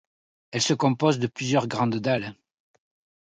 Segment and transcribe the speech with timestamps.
[0.49, 2.35] Elle se compose de plusieurs grandes dalles.